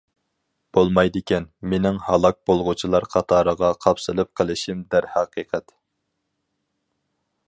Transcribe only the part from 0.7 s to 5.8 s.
بولمايدىكەن، مېنىڭ ھالاك بولغۇچىلار قاتارىغا قاپسىلىپ قېلىشىم دەرھەقىقەت.